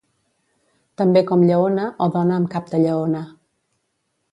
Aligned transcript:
També 1.01 1.23
com 1.33 1.43
lleona, 1.51 1.85
o 2.05 2.09
dona 2.17 2.41
amb 2.41 2.51
cap 2.57 2.73
de 2.75 2.83
lleona. 2.87 3.25